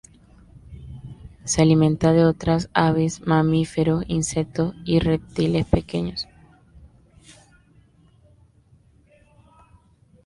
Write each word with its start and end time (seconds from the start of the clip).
Se 1.43 1.61
alimenta 1.61 2.11
de 2.11 2.25
otras 2.25 2.71
aves, 2.73 3.21
mamíferos, 3.27 4.03
insectos 4.07 4.73
y 4.83 4.97
reptiles 4.97 5.67
pequeños. 5.67 6.27